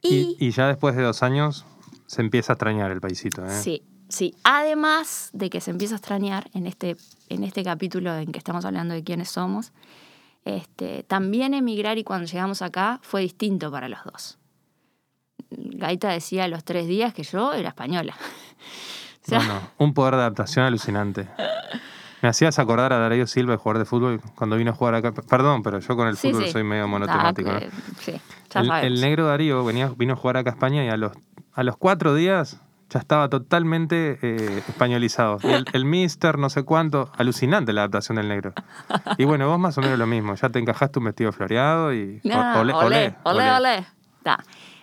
Y, 0.00 0.38
y 0.40 0.52
ya 0.52 0.68
después 0.68 0.96
de 0.96 1.02
dos 1.02 1.22
años 1.22 1.66
se 2.12 2.20
empieza 2.20 2.52
a 2.52 2.54
extrañar 2.54 2.90
el 2.90 3.00
paisito, 3.00 3.42
¿eh? 3.46 3.48
Sí, 3.62 3.82
sí. 4.10 4.34
Además 4.44 5.30
de 5.32 5.48
que 5.48 5.62
se 5.62 5.70
empieza 5.70 5.94
a 5.94 5.96
extrañar 5.96 6.50
en 6.52 6.66
este, 6.66 6.98
en 7.30 7.42
este 7.42 7.64
capítulo 7.64 8.14
en 8.14 8.32
que 8.32 8.38
estamos 8.38 8.66
hablando 8.66 8.92
de 8.92 9.02
quiénes 9.02 9.30
somos, 9.30 9.72
este, 10.44 11.04
también 11.04 11.54
emigrar 11.54 11.96
y 11.96 12.04
cuando 12.04 12.26
llegamos 12.26 12.60
acá 12.60 13.00
fue 13.02 13.22
distinto 13.22 13.70
para 13.70 13.88
los 13.88 14.00
dos. 14.04 14.38
Gaita 15.48 16.10
decía 16.10 16.44
a 16.44 16.48
los 16.48 16.64
tres 16.64 16.86
días 16.86 17.14
que 17.14 17.22
yo 17.22 17.54
era 17.54 17.70
española. 17.70 18.14
O 19.24 19.24
sea, 19.24 19.38
No, 19.38 19.54
no, 19.54 19.60
un 19.78 19.94
poder 19.94 20.16
de 20.16 20.20
adaptación 20.22 20.64
alucinante. 20.66 21.28
Me 22.22 22.28
hacías 22.28 22.58
acordar 22.58 22.92
a 22.92 22.98
Darío 22.98 23.28
Silva, 23.28 23.52
el 23.52 23.58
jugador 23.60 23.78
de 23.78 23.84
fútbol, 23.84 24.20
cuando 24.34 24.56
vino 24.56 24.72
a 24.72 24.74
jugar 24.74 24.96
acá. 24.96 25.12
Perdón, 25.12 25.62
pero 25.62 25.78
yo 25.78 25.94
con 25.96 26.08
el 26.08 26.16
sí, 26.16 26.32
fútbol 26.32 26.46
sí. 26.46 26.50
soy 26.50 26.64
medio 26.64 26.84
Ah, 26.84 26.86
monotemático. 26.88 27.52
¿no? 27.52 27.58
eh, 27.58 27.70
sí, 28.00 28.20
el 28.82 29.00
negro 29.00 29.26
Darío 29.26 29.64
venía, 29.64 29.92
vino 29.96 30.14
a 30.14 30.16
jugar 30.16 30.38
acá 30.38 30.50
a 30.50 30.54
España 30.54 30.84
y 30.84 30.88
a 30.88 30.96
los, 30.96 31.12
a 31.54 31.62
los 31.62 31.76
cuatro 31.76 32.14
días 32.14 32.60
ya 32.90 32.98
estaba 32.98 33.28
totalmente 33.30 34.18
eh, 34.20 34.62
españolizado. 34.68 35.38
El, 35.44 35.64
el 35.72 35.84
mister, 35.86 36.36
no 36.38 36.50
sé 36.50 36.62
cuánto, 36.62 37.10
alucinante 37.16 37.72
la 37.72 37.82
adaptación 37.82 38.16
del 38.16 38.28
negro. 38.28 38.52
Y 39.16 39.24
bueno, 39.24 39.48
vos 39.48 39.58
más 39.58 39.78
o 39.78 39.80
menos 39.80 39.98
lo 39.98 40.06
mismo, 40.06 40.34
ya 40.34 40.50
te 40.50 40.58
encajaste 40.58 40.98
un 40.98 41.06
vestido 41.06 41.32
floreado 41.32 41.94
y 41.94 42.20
No, 42.22 42.38
o- 42.56 42.60
olé, 42.60 42.72
olé, 42.74 43.14
olé, 43.24 43.50
olé. 43.50 43.50
olé. 43.50 43.86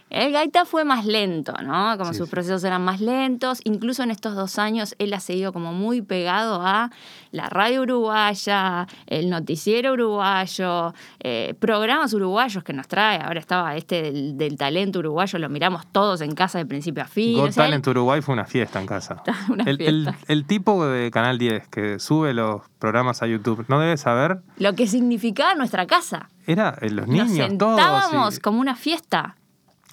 El 0.09 0.31
gaita 0.31 0.65
fue 0.65 0.83
más 0.85 1.05
lento, 1.05 1.53
¿no? 1.63 1.95
Como 1.97 2.13
Sí, 2.13 2.17
sus 2.17 2.29
procesos 2.29 2.63
eran 2.63 2.83
más 2.83 2.99
lentos. 2.99 3.61
Incluso 3.63 4.01
en 4.03 4.11
estos 4.11 4.35
dos 4.35 4.57
años 4.57 4.95
él 4.97 5.13
ha 5.13 5.19
seguido 5.19 5.53
como 5.53 5.71
muy 5.73 6.01
pegado 6.01 6.61
a 6.65 6.89
la 7.31 7.47
radio 7.49 7.83
uruguaya, 7.83 8.87
el 9.07 9.29
noticiero 9.29 9.93
uruguayo, 9.93 10.93
eh, 11.19 11.53
programas 11.59 12.13
uruguayos 12.13 12.63
que 12.63 12.73
nos 12.73 12.87
trae. 12.87 13.19
Ahora 13.21 13.39
estaba 13.39 13.75
este 13.75 14.01
del, 14.01 14.37
del 14.37 14.57
talento 14.57 14.99
uruguayo, 14.99 15.37
lo 15.39 15.49
miramos 15.49 15.85
todos 15.91 16.21
en 16.21 16.33
casa 16.33 16.57
de 16.57 16.65
principio 16.65 17.03
a 17.03 17.07
fin. 17.07 17.37
Got 17.37 17.49
O 17.49 17.51
sea, 17.51 17.65
él- 17.65 17.69
Talent 17.71 17.87
Uruguay 17.87 18.21
fue 18.21 18.33
una 18.33 18.45
fiesta 18.45 18.79
en 18.81 18.87
casa. 18.87 19.21
Una 19.49 19.63
el, 19.63 19.79
el- 19.81 20.03
fiesta. 20.05 20.17
el 20.27 20.45
tipo 20.45 20.85
de 20.85 21.11
Canal 21.11 21.37
10 21.37 21.67
que 21.67 21.99
sube 21.99 22.33
los 22.33 22.61
programas 22.79 23.21
a 23.21 23.27
YouTube, 23.27 23.65
no 23.67 23.79
debe 23.79 23.97
saber, 23.97 24.39
lo 24.57 24.73
que 24.73 24.87
significaba 24.87 25.53
nuestra 25.55 25.85
casa. 25.85 26.29
era 26.47 26.75
eh, 26.81 26.89
los 26.89 27.07
Nos 27.07 27.27
niños, 27.29 27.57
todos. 27.57 27.77
sentábamos 27.77 28.37
y- 28.37 28.39
como 28.41 28.59
una 28.59 28.75
fiesta. 28.75 29.35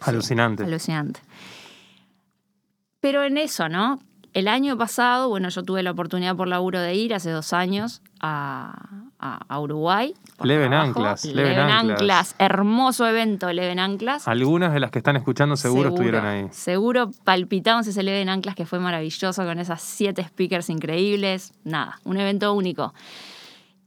Alucinante. 0.00 0.64
Alucinante. 0.64 1.20
Pero 3.00 3.22
en 3.24 3.38
eso, 3.38 3.68
¿no? 3.68 4.00
El 4.32 4.48
año 4.48 4.76
pasado, 4.76 5.28
bueno, 5.30 5.48
yo 5.48 5.62
tuve 5.62 5.82
la 5.82 5.92
oportunidad 5.92 6.36
por 6.36 6.46
laburo 6.48 6.78
de 6.80 6.94
ir 6.94 7.14
hace 7.14 7.30
dos 7.30 7.54
años 7.54 8.02
a, 8.20 9.06
a- 9.18 9.40
a 9.48 9.60
Uruguay. 9.60 10.12
Leven. 10.42 10.74
Anclas, 10.74 11.24
Leven, 11.24 11.58
Anclas. 11.58 12.00
Anclas. 12.00 12.34
Hermoso 12.38 13.06
evento, 13.06 13.50
Leven 13.50 13.78
Anclas. 13.78 14.28
Algunas 14.28 14.74
de 14.74 14.80
las 14.80 14.90
que 14.90 14.98
están 14.98 15.16
escuchando 15.16 15.56
seguro, 15.56 15.88
estuvieron 15.88 16.26
ahí. 16.26 16.48
Seguro 16.50 17.10
palpitamos 17.24 17.86
ese 17.86 18.02
Leven 18.02 18.28
Anclas 18.28 18.54
que 18.56 18.66
fue 18.66 18.78
maravilloso 18.78 19.42
con 19.44 19.58
esas 19.58 19.80
siete 19.80 20.22
speakers 20.22 20.68
increíbles. 20.68 21.54
Nada, 21.64 21.98
un 22.04 22.18
evento 22.18 22.52
único. 22.52 22.92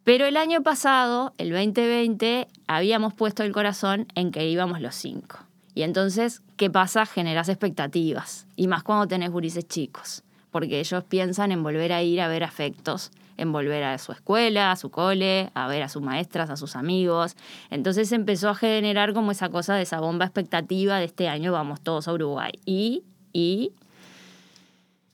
Pero 0.03 0.25
el 0.25 0.35
año 0.37 0.63
pasado, 0.63 1.33
el 1.37 1.51
2020, 1.51 2.47
habíamos 2.65 3.13
puesto 3.13 3.43
el 3.43 3.51
corazón 3.51 4.07
en 4.15 4.31
que 4.31 4.49
íbamos 4.49 4.81
los 4.81 4.95
cinco. 4.95 5.37
Y 5.75 5.83
entonces, 5.83 6.41
¿qué 6.57 6.69
pasa? 6.69 7.05
Generas 7.05 7.49
expectativas. 7.49 8.47
Y 8.55 8.67
más 8.67 8.83
cuando 8.83 9.07
tenés 9.07 9.31
gurises 9.31 9.67
chicos. 9.67 10.23
Porque 10.51 10.79
ellos 10.79 11.03
piensan 11.03 11.51
en 11.51 11.63
volver 11.63 11.93
a 11.93 12.01
ir 12.01 12.21
a 12.21 12.27
ver 12.27 12.43
afectos, 12.43 13.11
en 13.37 13.51
volver 13.51 13.83
a 13.83 13.97
su 13.97 14.11
escuela, 14.11 14.71
a 14.71 14.75
su 14.75 14.89
cole, 14.89 15.51
a 15.53 15.67
ver 15.67 15.83
a 15.83 15.89
sus 15.89 16.01
maestras, 16.01 16.49
a 16.49 16.57
sus 16.57 16.75
amigos. 16.75 17.35
Entonces 17.69 18.11
empezó 18.11 18.49
a 18.49 18.55
generar 18.55 19.13
como 19.13 19.31
esa 19.31 19.49
cosa 19.49 19.75
de 19.75 19.83
esa 19.83 19.99
bomba 19.99 20.25
expectativa 20.25 20.97
de 20.97 21.05
este 21.05 21.27
año 21.27 21.51
vamos 21.51 21.81
todos 21.81 22.07
a 22.07 22.13
Uruguay. 22.13 22.51
Y, 22.65 23.03
y 23.31 23.71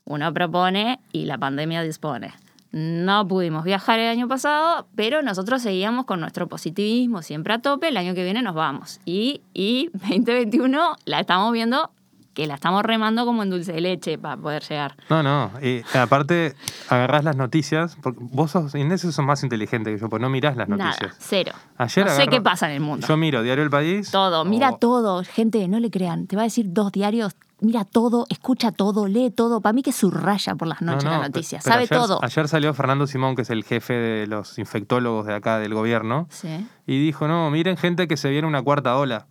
uno 0.05 0.33
propone 0.33 0.99
y 1.11 1.25
la 1.25 1.37
pandemia 1.37 1.81
dispone. 1.81 2.33
No 2.77 3.25
pudimos 3.25 3.63
viajar 3.63 3.99
el 3.99 4.09
año 4.09 4.27
pasado, 4.27 4.85
pero 4.95 5.21
nosotros 5.21 5.61
seguíamos 5.61 6.03
con 6.03 6.19
nuestro 6.19 6.47
positivismo 6.49 7.21
siempre 7.21 7.53
a 7.53 7.59
tope. 7.59 7.87
El 7.87 7.95
año 7.95 8.13
que 8.13 8.23
viene 8.25 8.41
nos 8.41 8.53
vamos. 8.53 8.99
Y, 9.05 9.39
y 9.53 9.89
2021 9.93 10.97
la 11.05 11.21
estamos 11.21 11.53
viendo 11.53 11.89
que 12.33 12.47
la 12.47 12.55
estamos 12.55 12.83
remando 12.83 13.23
como 13.25 13.43
en 13.43 13.49
dulce 13.49 13.71
de 13.71 13.79
leche 13.79 14.17
para 14.17 14.35
poder 14.35 14.61
llegar. 14.63 14.97
No, 15.09 15.23
no. 15.23 15.51
Y 15.61 15.83
aparte, 15.97 16.53
agarrás 16.89 17.23
las 17.23 17.37
noticias. 17.37 17.97
Porque 18.03 18.19
vos 18.21 18.51
sos, 18.51 18.75
Inés, 18.75 18.99
sos 18.99 19.17
más 19.19 19.41
inteligente 19.43 19.93
que 19.93 19.97
yo, 19.97 20.09
pues 20.09 20.21
no 20.21 20.29
mirás 20.29 20.57
las 20.57 20.67
Nada, 20.67 20.83
noticias. 20.87 21.15
cero. 21.17 21.53
Ayer 21.77 22.05
no 22.05 22.11
sé 22.11 22.23
agarro- 22.23 22.29
qué 22.31 22.41
pasa 22.41 22.67
en 22.67 22.73
el 22.75 22.81
mundo. 22.81 23.07
Yo 23.07 23.15
miro 23.15 23.41
Diario 23.41 23.63
El 23.63 23.69
País. 23.69 24.11
Todo, 24.11 24.43
mira 24.43 24.71
o- 24.71 24.77
todo, 24.79 25.23
gente, 25.23 25.65
no 25.69 25.79
le 25.79 25.89
crean. 25.89 26.27
Te 26.27 26.35
va 26.35 26.41
a 26.41 26.43
decir 26.43 26.65
dos 26.73 26.91
diarios, 26.91 27.37
mira 27.65 27.83
todo, 27.83 28.25
escucha 28.29 28.71
todo, 28.71 29.07
lee 29.07 29.29
todo. 29.31 29.59
Para 29.61 29.73
mí 29.73 29.83
que 29.83 29.91
subraya 29.91 30.55
por 30.55 30.67
las 30.67 30.81
No, 30.81 30.93
noches 30.93 31.05
no, 31.05 31.11
la 31.11 31.17
pe- 31.19 31.25
noticia, 31.29 31.59
pero 31.63 31.73
sabe 31.73 31.83
ayer- 31.83 31.97
todo. 31.97 32.19
Ayer 32.23 32.47
salió 32.47 32.73
Fernando 32.73 33.07
Simón, 33.07 33.35
que 33.35 33.41
es 33.41 33.49
el 33.49 33.63
jefe 33.63 33.93
de 33.93 34.27
los 34.27 34.57
infectólogos 34.59 35.25
de 35.25 35.33
acá 35.35 35.59
del 35.59 35.73
gobierno, 35.73 36.27
Sí. 36.29 36.67
y 36.85 37.03
dijo, 37.03 37.27
no, 37.27 37.49
miren 37.51 37.77
gente 37.77 38.07
que 38.07 38.17
se 38.17 38.29
viene 38.29 38.47
una 38.47 38.61
cuarta 38.61 38.95
ola. 38.97 39.27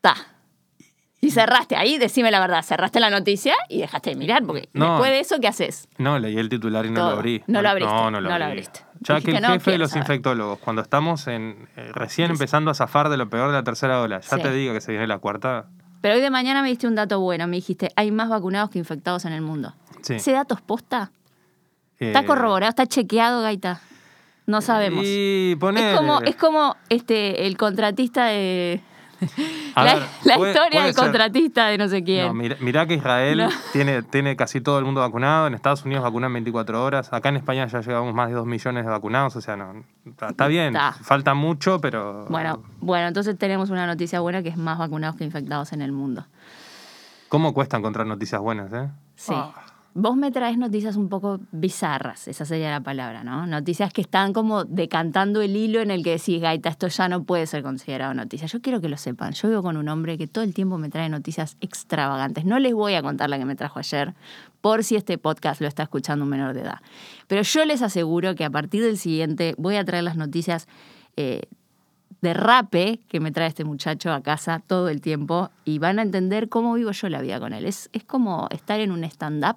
Ta. 0.00 0.14
Y 1.22 1.32
cerraste 1.32 1.76
ahí, 1.76 1.98
decime 1.98 2.30
la 2.30 2.40
verdad, 2.40 2.62
cerraste 2.62 2.98
la 2.98 3.10
noticia 3.10 3.54
y 3.68 3.80
dejaste 3.82 4.08
de 4.10 4.16
mirar, 4.16 4.42
porque 4.46 4.70
No. 4.72 4.92
después 4.92 5.10
de 5.10 5.20
eso, 5.20 5.36
¿qué 5.38 5.48
haces? 5.48 5.86
No, 5.98 6.18
leí 6.18 6.38
el 6.38 6.48
titular 6.48 6.86
y 6.86 6.90
no 6.90 7.00
Todo. 7.00 7.10
lo 7.10 7.16
abrí. 7.18 7.42
No 7.46 7.60
lo 7.60 7.68
abriste, 7.68 7.92
No, 7.92 8.10
no 8.10 8.20
lo 8.22 8.30
no 8.30 8.42
abriste. 8.42 8.80
Ya 9.00 9.16
Dijiste, 9.16 9.32
que 9.32 9.36
el 9.36 9.42
"No, 9.42 9.48
jefe 9.50 9.70
de 9.72 9.78
los 9.78 9.90
saber". 9.90 10.04
infectólogos, 10.04 10.58
cuando 10.60 10.80
estamos 10.80 11.26
en 11.26 11.68
eh, 11.76 11.90
recién 11.92 12.30
empezando 12.30 12.70
a 12.70 12.74
zafar 12.74 13.10
de 13.10 13.18
lo 13.18 13.28
peor 13.28 13.48
de 13.48 13.52
la 13.54 13.62
tercera 13.62 14.00
ola, 14.00 14.20
ya 14.20 14.36
Sí. 14.36 14.42
te 14.42 14.50
diga 14.50 14.72
que 14.72 14.80
se 14.80 14.92
viene 14.92 15.06
la 15.06 15.18
cuarta. 15.18 15.66
Pero 16.00 16.14
hoy 16.14 16.20
de 16.20 16.30
mañana 16.30 16.62
me 16.62 16.68
diste 16.68 16.86
un 16.86 16.94
dato 16.94 17.20
bueno, 17.20 17.46
me 17.46 17.56
dijiste, 17.56 17.90
hay 17.96 18.10
más 18.10 18.28
vacunados 18.28 18.70
que 18.70 18.78
infectados 18.78 19.24
en 19.24 19.32
el 19.32 19.42
mundo. 19.42 19.74
Sí. 20.02 20.14
¿Ese 20.14 20.32
dato 20.32 20.54
es 20.54 20.60
posta? 20.62 21.12
¿Está 21.98 22.20
Eh, 22.20 22.24
corroborado? 22.26 22.70
¿Está 22.70 22.86
chequeado, 22.86 23.42
Gaita? 23.42 23.80
No 24.46 24.62
sabemos. 24.62 25.04
Y. 25.06 25.52
Es 25.76 25.96
como, 25.98 26.20
es 26.22 26.36
como 26.36 26.76
este, 26.88 27.46
el 27.46 27.56
contratista 27.56 28.24
de... 28.26 28.80
A 29.74 29.84
la 29.84 29.94
ver, 29.94 30.02
la 30.24 30.36
puede- 30.36 30.50
historia 30.52 30.70
puede 30.70 30.84
del 30.86 30.94
ser. 30.94 31.04
contratista 31.04 31.66
de 31.68 31.78
no 31.78 31.88
sé 31.88 32.02
quién. 32.02 32.26
No, 32.28 32.34
mira, 32.34 32.56
mirá 32.60 32.86
que 32.86 32.94
Israel 32.94 33.38
No. 33.38 33.48
tiene, 33.72 34.02
tiene 34.02 34.36
casi 34.36 34.60
todo 34.60 34.78
el 34.78 34.84
mundo 34.84 35.00
vacunado. 35.00 35.46
En 35.46 35.54
Estados 35.54 35.84
Unidos 35.84 36.02
vacunan 36.02 36.32
24 36.32 36.82
horas. 36.84 37.12
Acá 37.12 37.28
en 37.28 37.36
España 37.36 37.66
ya 37.66 37.80
llevamos 37.80 38.14
más 38.14 38.28
de 38.28 38.34
2 38.34 38.46
millones 38.46 38.84
de 38.84 38.90
vacunados. 38.90 39.36
O 39.36 39.40
sea, 39.40 39.56
no, 39.56 39.84
está, 40.06 40.28
está 40.30 40.46
bien. 40.48 40.74
Está. 40.74 40.92
Falta 40.92 41.34
mucho, 41.34 41.80
pero. 41.80 42.24
Bueno, 42.28 42.62
bueno, 42.80 43.08
entonces 43.08 43.36
tenemos 43.38 43.70
una 43.70 43.86
noticia 43.86 44.20
buena 44.20 44.42
que 44.42 44.48
es 44.50 44.56
más 44.56 44.78
vacunados 44.78 45.16
que 45.16 45.24
infectados 45.24 45.72
en 45.72 45.82
el 45.82 45.92
mundo. 45.92 46.26
¿Cómo 47.28 47.54
cuesta 47.54 47.76
encontrar 47.76 48.06
noticias 48.06 48.40
buenas, 48.40 48.72
eh? 48.72 48.88
Sí. 49.16 49.32
Ah. 49.36 49.52
Vos 50.02 50.16
me 50.16 50.30
traes 50.30 50.56
noticias 50.56 50.96
un 50.96 51.10
poco 51.10 51.40
bizarras, 51.52 52.26
esa 52.26 52.46
sería 52.46 52.70
la 52.70 52.80
palabra, 52.80 53.22
¿no? 53.22 53.46
Noticias 53.46 53.92
que 53.92 54.00
están 54.00 54.32
como 54.32 54.64
decantando 54.64 55.42
el 55.42 55.54
hilo 55.54 55.82
en 55.82 55.90
el 55.90 56.02
que 56.02 56.12
decís, 56.12 56.40
Gaita, 56.40 56.70
esto 56.70 56.88
ya 56.88 57.06
no 57.10 57.24
puede 57.24 57.46
ser 57.46 57.62
considerado 57.62 58.14
noticia. 58.14 58.46
Yo 58.46 58.62
quiero 58.62 58.80
que 58.80 58.88
lo 58.88 58.96
sepan. 58.96 59.34
Yo 59.34 59.50
vivo 59.50 59.62
con 59.62 59.76
un 59.76 59.86
hombre 59.90 60.16
que 60.16 60.26
todo 60.26 60.42
el 60.42 60.54
tiempo 60.54 60.78
me 60.78 60.88
trae 60.88 61.10
noticias 61.10 61.58
extravagantes. 61.60 62.46
No 62.46 62.58
les 62.58 62.72
voy 62.72 62.94
a 62.94 63.02
contar 63.02 63.28
la 63.28 63.38
que 63.38 63.44
me 63.44 63.56
trajo 63.56 63.78
ayer, 63.78 64.14
por 64.62 64.84
si 64.84 64.96
este 64.96 65.18
podcast 65.18 65.60
lo 65.60 65.68
está 65.68 65.82
escuchando 65.82 66.24
un 66.24 66.30
menor 66.30 66.54
de 66.54 66.62
edad. 66.62 66.80
Pero 67.26 67.42
yo 67.42 67.66
les 67.66 67.82
aseguro 67.82 68.34
que 68.34 68.46
a 68.46 68.50
partir 68.50 68.82
del 68.82 68.96
siguiente 68.96 69.54
voy 69.58 69.76
a 69.76 69.84
traer 69.84 70.04
las 70.04 70.16
noticias 70.16 70.66
eh, 71.18 71.42
de 72.20 72.34
rape 72.34 73.00
que 73.08 73.20
me 73.20 73.32
trae 73.32 73.48
este 73.48 73.64
muchacho 73.64 74.12
a 74.12 74.20
casa 74.22 74.60
todo 74.66 74.88
el 74.88 75.00
tiempo 75.00 75.50
y 75.64 75.78
van 75.78 75.98
a 75.98 76.02
entender 76.02 76.48
cómo 76.48 76.74
vivo 76.74 76.90
yo 76.90 77.08
la 77.08 77.20
vida 77.22 77.40
con 77.40 77.52
él. 77.52 77.64
Es, 77.66 77.88
es 77.92 78.04
como 78.04 78.46
estar 78.50 78.78
en 78.80 78.92
un 78.92 79.04
stand-up 79.04 79.56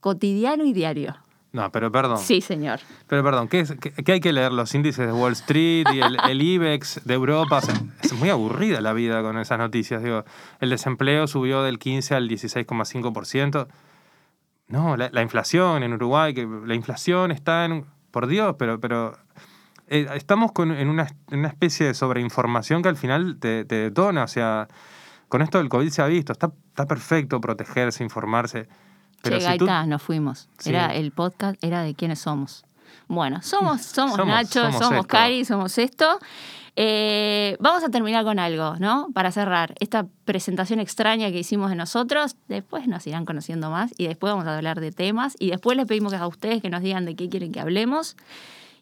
cotidiano 0.00 0.64
y 0.64 0.72
diario. 0.72 1.16
No, 1.52 1.70
pero 1.70 1.92
perdón. 1.92 2.16
Sí, 2.16 2.40
señor. 2.40 2.80
Pero 3.08 3.22
perdón, 3.22 3.46
¿qué, 3.48 3.60
es- 3.60 3.72
qué- 3.78 3.92
qué 3.92 4.12
hay 4.12 4.20
que 4.20 4.32
leer? 4.32 4.52
Los 4.52 4.74
índices 4.74 5.06
de 5.06 5.12
Wall 5.12 5.32
Street 5.32 5.84
y 5.92 6.00
el, 6.00 6.16
el 6.26 6.40
IBEX 6.40 7.02
de 7.04 7.12
Europa. 7.12 7.58
O 7.58 7.60
sea, 7.60 7.74
es 8.02 8.12
muy 8.14 8.30
aburrida 8.30 8.80
la 8.80 8.94
vida 8.94 9.20
con 9.20 9.36
esas 9.38 9.58
noticias. 9.58 10.02
Digo, 10.02 10.24
el 10.60 10.70
desempleo 10.70 11.26
subió 11.26 11.62
del 11.62 11.78
15 11.78 12.14
al 12.14 12.26
16,5%. 12.28 13.66
No, 14.68 14.96
la, 14.96 15.10
la 15.12 15.20
inflación 15.20 15.82
en 15.82 15.92
Uruguay, 15.92 16.32
que 16.32 16.46
la 16.64 16.74
inflación 16.74 17.30
está 17.32 17.66
en... 17.66 17.84
Por 18.10 18.26
Dios, 18.26 18.56
pero, 18.58 18.78
pero 18.80 19.16
eh, 19.92 20.08
estamos 20.14 20.52
con, 20.52 20.72
en, 20.72 20.88
una, 20.88 21.06
en 21.30 21.40
una 21.40 21.48
especie 21.48 21.86
de 21.86 21.94
sobreinformación 21.94 22.82
que 22.82 22.88
al 22.88 22.96
final 22.96 23.38
te, 23.38 23.64
te 23.64 23.74
detona. 23.76 24.24
O 24.24 24.28
sea, 24.28 24.68
con 25.28 25.42
esto 25.42 25.58
del 25.58 25.68
COVID 25.68 25.88
se 25.90 26.02
ha 26.02 26.06
visto. 26.06 26.32
Está, 26.32 26.50
está 26.68 26.86
perfecto 26.86 27.40
protegerse, 27.40 28.02
informarse. 28.02 28.68
Pero 29.22 29.38
che, 29.38 29.42
si 29.52 29.58
tú- 29.58 29.66
Gaita, 29.66 29.86
nos 29.86 30.02
fuimos. 30.02 30.48
Sí. 30.58 30.70
Era 30.70 30.94
el 30.94 31.12
podcast 31.12 31.62
era 31.62 31.82
de 31.82 31.94
quiénes 31.94 32.18
somos. 32.18 32.64
Bueno, 33.08 33.40
somos, 33.42 33.82
somos, 33.98 34.16
Somos- 34.16 34.26
Nacho, 34.34 34.72
somos. 34.72 35.06
Cari, 35.06 35.44
somos 35.44 35.78
esto. 35.78 36.18
Eh, 36.74 37.56
vamos 37.60 37.84
a 37.84 37.90
terminar 37.90 38.24
con 38.24 38.38
algo, 38.38 38.76
¿no? 38.78 39.08
Para 39.12 39.30
cerrar 39.30 39.74
esta 39.78 40.06
presentación 40.24 40.80
extraña 40.80 41.30
que 41.30 41.38
hicimos 41.40 41.68
de 41.70 41.76
nosotros. 41.76 42.36
Después 42.48 42.88
nos 42.88 43.06
irán 43.06 43.26
conociendo 43.26 43.70
más 43.70 43.92
y 43.98 44.06
después 44.06 44.32
vamos 44.32 44.46
a 44.46 44.56
hablar 44.56 44.80
de 44.80 44.90
temas. 44.90 45.36
Y 45.38 45.50
después 45.50 45.76
les 45.76 45.86
pedimos 45.86 46.14
a 46.14 46.26
ustedes 46.26 46.62
que 46.62 46.70
nos 46.70 46.80
digan 46.82 47.04
de 47.04 47.14
qué 47.14 47.28
quieren 47.28 47.52
que 47.52 47.60
hablemos. 47.60 48.16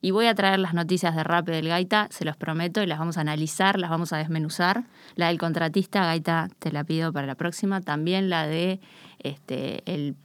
Y 0.03 0.13
voy 0.13 0.27
a 0.27 0.35
traer 0.35 0.59
las 0.59 0.73
noticias 0.75 1.15
de 1.15 1.23
Rappi 1.23 1.53
del 1.53 1.69
Gaita, 1.69 2.09
se 2.11 2.25
los 2.25 2.37
prometo, 2.37 2.83
y 2.83 2.87
las 2.87 2.99
vamos 2.99 3.19
a 3.19 3.21
analizar, 3.21 3.79
las 3.79 3.91
vamos 3.91 4.13
a 4.13 4.17
desmenuzar. 4.17 4.85
La 5.15 5.29
del 5.29 5.39
contratista, 5.39 6.05
Gaita, 6.07 6.49
te 6.59 6.73
la 6.73 6.85
pido 6.85 7.13
para 7.13 7.27
la 7.27 7.35
próxima. 7.35 7.81
También 7.83 8.31
la 8.31 8.47
de 8.47 8.81
este, 9.19 9.83
el, 9.85 10.17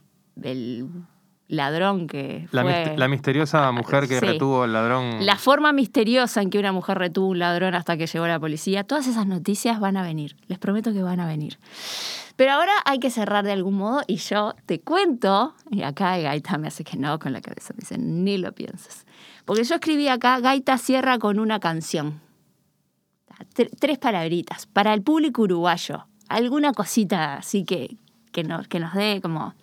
el 0.42 0.88
ladrón 1.48 2.06
que 2.08 2.48
La, 2.52 2.62
fue... 2.62 2.94
la 2.96 3.06
misteriosa 3.08 3.70
mujer 3.70 4.08
que 4.08 4.18
Sí. 4.18 4.24
retuvo 4.26 4.62
al 4.64 4.72
ladrón. 4.72 5.24
La 5.26 5.36
forma 5.36 5.72
misteriosa 5.72 6.40
en 6.42 6.50
que 6.50 6.58
una 6.58 6.72
mujer 6.72 6.98
retuvo 6.98 7.28
un 7.28 7.38
ladrón 7.38 7.74
hasta 7.74 7.96
que 7.96 8.06
llegó 8.06 8.26
la 8.26 8.40
policía, 8.40 8.82
todas 8.84 9.06
esas 9.06 9.26
noticias 9.26 9.78
van 9.78 9.96
a 9.96 10.02
venir. 10.02 10.36
Les 10.48 10.58
prometo 10.58 10.92
que 10.92 11.02
van 11.02 11.20
a 11.20 11.26
venir. 11.26 11.58
Pero 12.36 12.52
ahora 12.52 12.72
hay 12.84 12.98
que 12.98 13.10
cerrar 13.10 13.44
de 13.44 13.52
algún 13.52 13.74
modo 13.74 14.02
y 14.06 14.16
yo 14.16 14.54
te 14.66 14.80
cuento, 14.80 15.54
y 15.70 15.82
acá 15.82 16.18
Gaita 16.18 16.58
me 16.58 16.68
hace 16.68 16.82
que 16.84 16.96
no 16.96 17.18
con 17.18 17.32
la 17.32 17.40
cabeza, 17.40 17.72
me 17.74 17.80
dice, 17.80 17.96
ni 17.96 18.36
lo 18.38 18.52
pienses. 18.52 19.05
Porque 19.44 19.64
yo 19.64 19.74
escribí 19.76 20.08
acá, 20.08 20.40
Gaita 20.40 20.78
cierra 20.78 21.18
con 21.18 21.38
una 21.38 21.60
canción. 21.60 22.20
Tre- 23.54 23.70
tres 23.78 23.98
palabritas, 23.98 24.66
para 24.66 24.94
el 24.94 25.02
público 25.02 25.42
uruguayo. 25.42 26.06
Alguna 26.28 26.72
cosita 26.72 27.34
así 27.36 27.64
que, 27.64 27.96
que, 28.32 28.42
nos, 28.44 28.66
que 28.68 28.80
nos 28.80 28.94
dé 28.94 29.20
como 29.22 29.54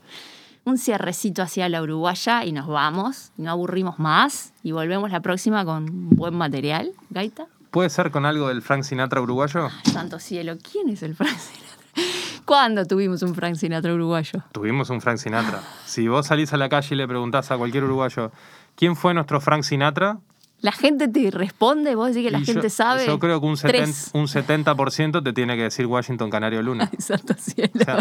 un 0.66 0.78
cierrecito 0.78 1.42
hacia 1.42 1.68
la 1.68 1.82
uruguaya 1.82 2.46
y 2.46 2.54
nos 2.54 2.68
vamos, 2.68 3.32
no 3.36 3.52
aburrimos 3.52 4.00
más 4.00 4.54
y 4.64 4.72
volvemos 4.72 5.12
la 5.12 5.20
próxima 5.20 5.66
con 5.66 6.10
buen 6.12 6.36
material. 6.36 6.92
Gaita. 7.10 7.48
¿Puede 7.72 7.90
ser 7.90 8.12
con 8.12 8.26
algo 8.26 8.48
del 8.50 8.62
Frank 8.62 8.84
Sinatra 8.84 9.20
uruguayo? 9.20 9.68
Santo 9.92 10.20
cielo, 10.20 10.56
¿quién 10.72 10.90
es 10.90 11.04
el 11.04 11.16
Frank 11.16 11.36
Sinatra? 11.38 11.73
¿Cuándo 12.46 12.86
tuvimos 12.86 13.22
un 13.24 13.36
Frank 13.36 13.56
Sinatra 13.56 13.94
uruguayo? 13.94 14.44
Tuvimos 14.52 14.90
un 14.90 15.00
Frank 15.02 15.18
Sinatra. 15.18 15.62
Si 15.86 16.08
vos 16.08 16.28
salís 16.28 16.52
a 16.54 16.58
la 16.58 16.70
calle 16.70 16.90
y 16.92 16.98
le 16.98 17.08
preguntás 17.08 17.52
a 17.52 17.58
cualquier 17.58 17.84
uruguayo, 17.86 18.32
¿quién 18.76 18.96
fue 18.96 19.14
nuestro 19.14 19.40
Frank 19.40 19.64
Sinatra? 19.64 20.20
La 20.62 20.72
gente 20.72 21.08
te 21.10 21.30
responde, 21.30 21.94
vos 21.96 22.08
decís 22.10 22.24
que 22.26 22.32
la 22.32 22.40
Y 22.40 22.46
gente 22.46 22.64
yo, 22.64 22.70
sabe. 22.70 23.06
Yo 23.06 23.20
creo 23.20 23.40
que 23.42 23.46
un, 23.48 23.56
Tres. 23.58 24.12
70, 24.14 24.18
un 24.18 24.28
70% 24.28 25.24
te 25.24 25.34
tiene 25.34 25.56
que 25.58 25.64
decir 25.64 25.86
Washington 25.86 26.30
Canario 26.30 26.62
Luna. 26.62 26.90
Santo 27.00 27.34
cielo. 27.38 27.72
O 27.76 27.84
sea, 27.84 27.98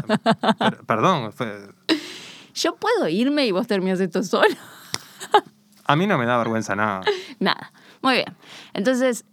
per- 0.58 0.84
perdón, 0.86 1.32
fue- 1.32 1.68
Yo 2.54 2.76
puedo 2.76 3.08
irme 3.08 3.46
y 3.46 3.50
vos 3.50 3.66
terminas 3.66 3.98
esto 4.00 4.22
solo. 4.22 4.54
a 5.86 5.96
mí 5.96 6.06
no 6.06 6.18
me 6.18 6.26
da 6.26 6.38
vergüenza 6.38 6.76
nada. 6.76 7.00
Nada. 7.40 7.72
Muy 8.00 8.14
bien. 8.14 8.32
Entonces, 8.74 9.24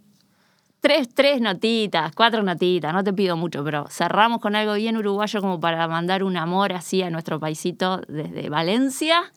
tres, 0.80 1.08
tres 1.14 1.40
notitas, 1.40 2.12
cuatro 2.14 2.42
notitas, 2.42 2.92
no 2.92 3.04
te 3.04 3.12
pido 3.12 3.36
mucho, 3.36 3.62
pero 3.62 3.86
cerramos 3.88 4.40
con 4.40 4.56
algo 4.56 4.74
bien 4.74 4.96
uruguayo 4.96 5.40
como 5.40 5.60
para 5.60 5.86
mandar 5.88 6.24
un 6.24 6.36
amor 6.36 6.72
así 6.72 7.02
a 7.02 7.10
nuestro 7.10 7.38
paisito 7.38 7.98
desde 8.08 8.48
Valencia 8.48 9.32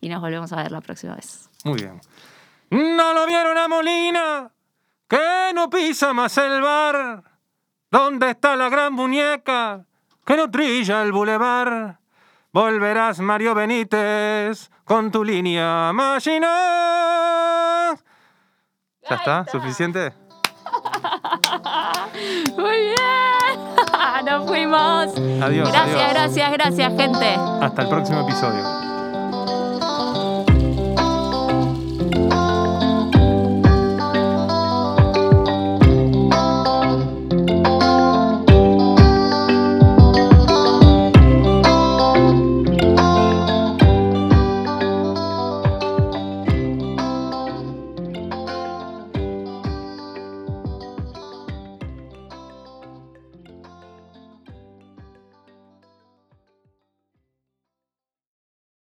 y 0.00 0.08
nos 0.08 0.20
volvemos 0.20 0.52
a 0.52 0.56
ver 0.56 0.72
la 0.72 0.80
próxima 0.80 1.16
vez. 1.16 1.50
Muy 1.64 1.80
bien. 1.80 2.00
No 2.70 3.12
lo 3.14 3.26
vieron 3.26 3.58
a 3.58 3.68
Molina, 3.68 4.50
que 5.08 5.52
no 5.54 5.68
pisa 5.70 6.12
más 6.12 6.36
el 6.38 6.62
bar. 6.62 7.22
¿Dónde 7.90 8.30
está 8.30 8.56
la 8.56 8.68
gran 8.68 8.92
muñeca 8.92 9.84
que 10.24 10.36
no 10.36 10.50
trilla 10.50 11.02
el 11.02 11.12
bulevar? 11.12 11.98
Volverás, 12.52 13.20
Mario 13.20 13.54
Benítez, 13.54 14.70
con 14.84 15.10
tu 15.10 15.24
línea 15.24 15.92
máquina. 15.92 16.48
¿Ya 19.08 19.16
está? 19.16 19.44
¿Suficiente? 19.50 20.23
Fuimos. 24.54 25.42
Adiós, 25.42 25.68
Gracias, 25.68 25.96
adiós. 25.96 26.12
gracias, 26.12 26.52
gracias, 26.52 26.92
gente. 26.96 27.34
Hasta 27.60 27.82
el 27.82 27.88
próximo 27.88 28.20
episodio. 28.20 28.93